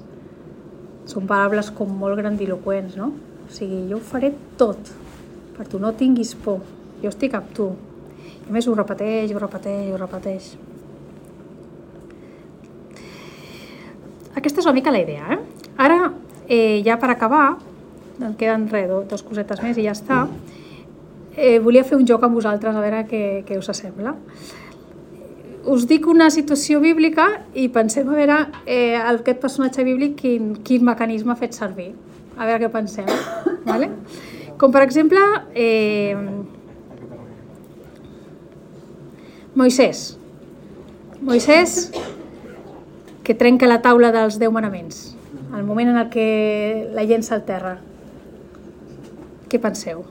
[1.08, 3.12] Són paraules com molt grandiloquents, no?
[3.48, 4.94] O sigui, jo ho faré tot
[5.58, 6.60] per tu, no tinguis por,
[7.02, 7.72] jo estic amb tu.
[8.46, 10.52] I a més ho repeteix, ho repeteix, ho repeteix.
[14.38, 15.40] Aquesta és una mica la idea, eh?
[15.82, 16.12] Ara,
[16.48, 17.58] eh, ja per acabar,
[18.22, 20.26] em queden res, do- dos cosetes més i ja està.
[21.38, 24.16] Eh, volia fer un joc amb vosaltres, a veure què, què us sembla.
[25.70, 30.86] Us dic una situació bíblica i pensem a veure eh, aquest personatge bíblic quin, quin
[30.88, 31.92] mecanisme ha fet servir.
[32.38, 33.06] a veure què penseu.
[33.66, 33.90] Vale?
[34.58, 35.22] Com per exemple,
[35.54, 36.16] eh,
[39.58, 40.18] Moisès.
[41.22, 41.92] Moisès
[43.24, 45.16] que trenca la taula dels deu manaments,
[45.54, 46.28] el moment en el que
[46.94, 47.80] la llença al terra.
[49.50, 50.06] Què penseu?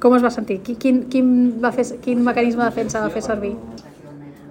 [0.00, 0.60] Com es va sentir?
[0.62, 1.28] Qui- Quin, quin,
[1.62, 3.54] va fer, quin mecanisme de defensa va fer servir?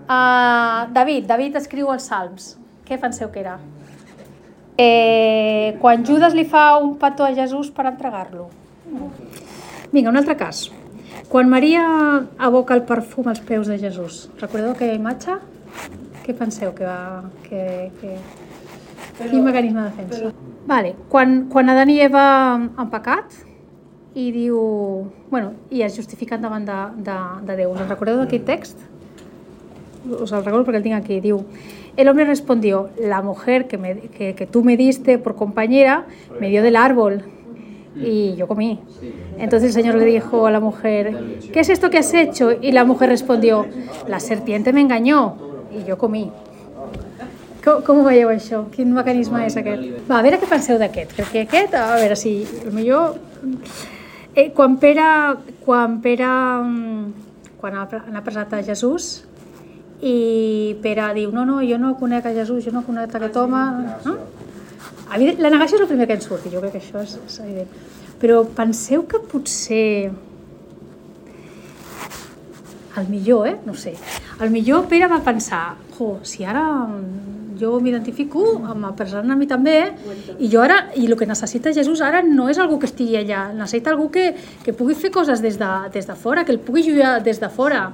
[0.08, 2.54] Uh, David, David escriu els salms.
[2.88, 3.58] Què penseu que era?
[4.78, 8.50] Eh, quan Judas li fa un petó a Jesús per entregar-lo.
[9.92, 10.68] Vinga, un altre cas.
[11.28, 11.84] Quan Maria
[12.38, 15.34] aboca el perfum als peus de Jesús, recordeu aquella imatge?
[16.24, 17.24] Què penseu que va...
[17.48, 18.16] Que, que...
[19.18, 20.32] Quin mecanisme de defensa?
[20.68, 20.94] Vale.
[21.10, 22.24] Quan, quan Adán i Eva
[22.54, 23.34] han pecat
[24.18, 24.58] i diu...
[25.30, 27.74] Bueno, i es justifiquen davant de, de, de Déu.
[27.76, 28.80] Us recordeu d'aquest text?
[30.10, 31.20] Os el recuerdo porque el tengo aquí.
[31.22, 31.44] Diu,
[31.98, 36.06] el hombre respondió, la mujer que, me- que, que tú me diste por compañera
[36.40, 37.24] me dio del árbol
[37.96, 38.80] y yo comí.
[39.38, 41.14] Entonces el Señor le dijo a la mujer,
[41.52, 42.52] ¿qué es esto que has hecho?
[42.62, 43.66] Y la mujer respondió,
[44.08, 45.36] la serpiente me engañó
[45.74, 46.32] i jo comí.
[47.66, 48.62] Com, com ho veieu això?
[48.72, 50.06] Quin mecanisme és aquest?
[50.10, 51.12] Va, a veure què penseu d'aquest.
[51.18, 52.38] Crec que aquest, a veure si
[52.72, 53.18] millor...
[54.38, 55.02] Eh, quan Pere,
[55.66, 56.30] quan Pere,
[56.62, 59.24] mm, quan han apresat a Jesús
[60.06, 63.64] i Pere diu, no, no, jo no conec a Jesús, jo no conec aquest home...
[64.06, 64.14] No?
[65.10, 67.74] La negació és el primer que ens surt, jo crec que això és, és evident.
[68.22, 70.12] Però penseu que potser
[73.02, 73.58] el millor, eh?
[73.66, 73.96] No sé.
[74.38, 76.68] El millor Pere va pensar, jo, si ara
[77.60, 79.78] jo m'identifico amb el present a mi també,
[80.38, 83.48] i jo ara, i el que necessita Jesús ara no és algú que estigui allà,
[83.56, 84.30] necessita algú que,
[84.64, 87.50] que pugui fer coses des de, des de fora, que el pugui ajudar des de
[87.50, 87.92] fora.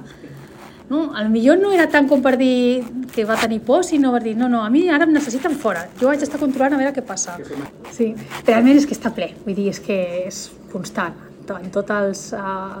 [0.90, 1.16] No?
[1.16, 2.84] El millor no era tant com per dir
[3.14, 5.86] que va tenir por, sinó per dir, no, no, a mi ara em necessiten fora,
[6.00, 7.38] jo haig d'estar controlant a veure què passa.
[7.94, 8.12] Sí,
[8.46, 9.96] realment és que està ple, vull dir, és que
[10.26, 11.16] és constant.
[11.44, 12.80] En tots els, uh,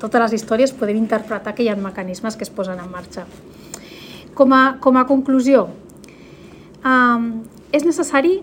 [0.00, 3.24] totes les històries podem interpretar que hi ha mecanismes que es posen en marxa.
[4.36, 5.66] Com a, com a conclusió,
[6.84, 7.30] um,
[7.72, 8.38] és necessari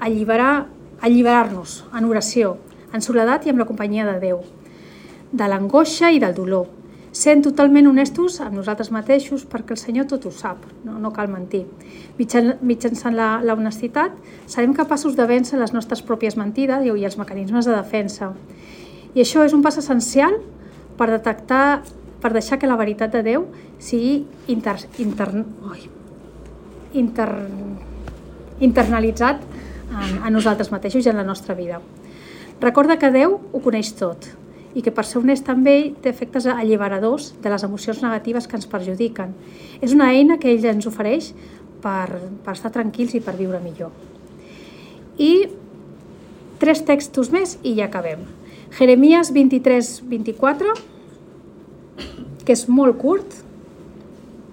[0.00, 0.68] alliberar
[1.00, 2.58] alliberar-nos en oració,
[2.92, 4.42] en soledat i amb la companyia de Déu,
[5.32, 6.68] de l'angoixa i del dolor,
[7.10, 11.30] sent totalment honestos amb nosaltres mateixos perquè el Senyor tot ho sap, no, no cal
[11.32, 11.64] mentir.
[12.20, 14.14] Mitjan, mitjançant la, la honestitat
[14.46, 18.34] serem capaços de vèncer les nostres pròpies mentides i els mecanismes de defensa.
[19.14, 20.36] I això és un pas essencial
[21.00, 21.80] per detectar,
[22.20, 23.48] per deixar que la veritat de Déu
[23.82, 24.20] sigui
[24.52, 25.32] inter, inter,
[25.72, 25.88] oi,
[26.94, 27.28] inter,
[28.60, 29.40] internalitzat
[29.90, 31.80] en, en nosaltres mateixos i en la nostra vida.
[32.60, 34.26] Recorda que Déu ho coneix tot
[34.76, 38.54] i que per ser honest amb ell té efectes alliberadors de les emocions negatives que
[38.58, 39.32] ens perjudiquen.
[39.82, 41.32] És una eina que ell ens ofereix
[41.82, 42.06] per,
[42.44, 43.90] per estar tranquils i per viure millor.
[45.18, 45.48] I
[46.62, 48.22] tres textos més i ja acabem.
[48.78, 50.76] Jeremías 23-24,
[52.46, 53.40] que és molt curt,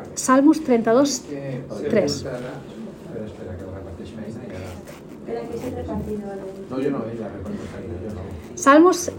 [6.69, 7.27] No, jo no, ella
[7.73, 8.21] Marina, jo no.
[8.55, 9.11] Salmos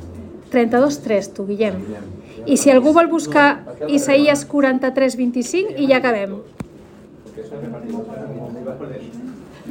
[0.52, 1.74] 32.3, tu, Guillem.
[2.44, 6.36] I si algú vol buscar Isaías 43.25 i ja acabem.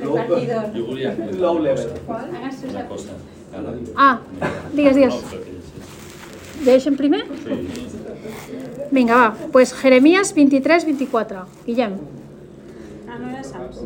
[0.01, 0.65] Low, Repartidor.
[3.95, 4.19] Ah,
[4.73, 5.15] digues, digues.
[6.61, 6.65] Sí.
[6.65, 7.25] Deixem primer?
[7.25, 7.67] Sí.
[8.91, 9.35] Vinga, va.
[9.51, 11.45] Pues Jeremías 23-24.
[11.65, 11.93] Guillem.
[13.07, 13.81] Ah, no era Sams.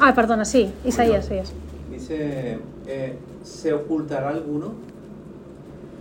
[0.00, 0.70] Ah, perdona, sí.
[0.84, 1.52] Isaías, Isaías.
[1.90, 4.72] Dice, eh, ¿se ocultará alguno?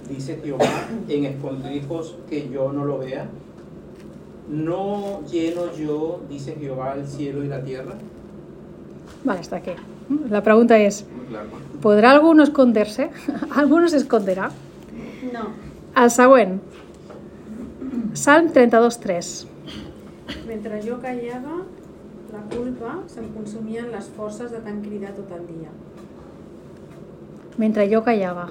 [0.10, 3.28] Dice Jehová, en escondrijos que yo no lo vea.
[4.50, 7.96] ¿No lleno yo, dice Jehová, el cielo y la tierra?
[9.26, 9.72] Vale, está aquí.
[10.30, 11.06] La pregunta es.
[11.82, 13.10] ¿podrá alguno esconderse?
[13.56, 14.52] ¿Alguno se esconderá?
[15.34, 15.67] No.
[15.98, 16.60] El següent.
[18.14, 19.48] Salm 32.3.
[20.46, 21.56] Mentre jo callava,
[22.30, 25.72] la culpa se'm consumien les forces de tant cridar tot el dia.
[27.58, 28.46] Mentre jo callava,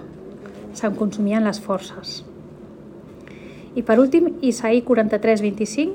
[0.75, 2.25] se'm consumien les forces.
[3.79, 5.95] I per últim, Isaí 43.25.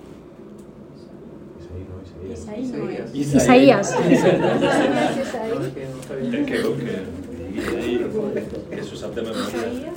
[2.32, 3.12] Isaí, no, Isaí.
[3.26, 3.44] Isaí no.
[3.44, 3.88] Isaías.
[6.32, 7.76] Que,
[8.40, 9.91] que, que s'ho sap de memòria.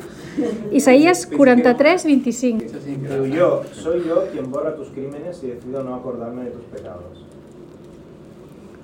[0.73, 2.63] Isaías 43.25.
[2.63, 6.51] Eso sí, Digo, yo, soy yo quien borra tus crímenes y decido no acordarme de
[6.51, 7.25] tus pecados.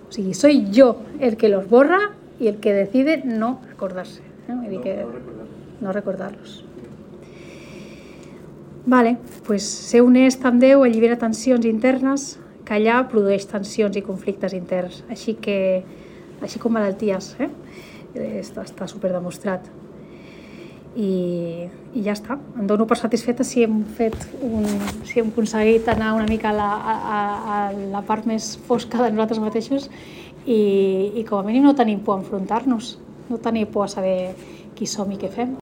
[0.09, 4.22] O sigui, soy yo el que los borra y el que decide no acordarse.
[4.48, 4.62] ¿no?
[4.62, 5.30] Dir No, que no
[5.80, 6.64] no recordarlos.
[8.86, 12.38] Vale, pues ser honest amb Déu allibera tensions internes
[12.70, 15.57] callar produeix tensions i conflictes interns, així que
[16.40, 17.51] així com malalties, eh?
[18.40, 19.66] està, està super demostrat.
[20.99, 24.64] I, i ja està, em dono per satisfeta si hem fet un,
[25.07, 26.97] si hem aconseguit anar una mica a la, a,
[27.55, 27.59] a
[27.93, 29.86] la part més fosca de nosaltres mateixos
[30.47, 30.59] i,
[31.14, 32.97] i com a mínim no tenim por a enfrontar-nos,
[33.30, 34.34] no tenim por a saber
[34.74, 35.55] qui som i què fem.